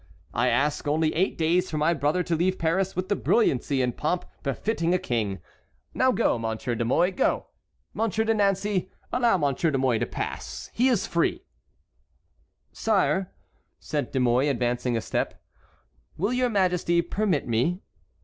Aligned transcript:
I 0.33 0.47
ask 0.47 0.87
only 0.87 1.13
eight 1.13 1.37
days 1.37 1.69
for 1.69 1.77
my 1.77 1.93
brother 1.93 2.23
to 2.23 2.35
leave 2.35 2.57
Paris 2.57 2.95
with 2.95 3.07
the 3.07 3.15
brilliancy 3.15 3.83
and 3.83 3.95
pomp 3.95 4.25
befitting 4.41 4.95
a 4.95 4.97
king. 4.97 5.41
Now 5.93 6.11
go, 6.11 6.39
Monsieur 6.39 6.73
de 6.73 6.83
Mouy, 6.83 7.11
go! 7.11 7.45
Monsieur 7.93 8.23
de 8.23 8.33
Nancey, 8.33 8.89
allow 9.13 9.37
Monsieur 9.37 9.69
de 9.69 9.77
Mouy 9.77 9.99
to 9.99 10.07
pass; 10.07 10.71
he 10.73 10.87
is 10.87 11.05
free." 11.05 11.43
"Sire," 12.71 13.31
said 13.77 14.09
De 14.11 14.19
Mouy, 14.19 14.49
advancing 14.49 14.97
a 14.97 15.01
step, 15.01 15.39
"will 16.17 16.33
your 16.33 16.49
Majesty 16.49 17.03
permit 17.03 17.47
me?" 17.47 17.83